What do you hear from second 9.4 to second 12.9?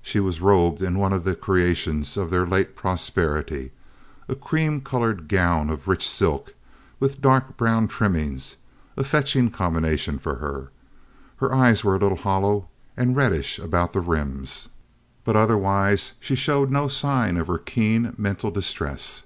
combination for her. Her eyes were a little hollow,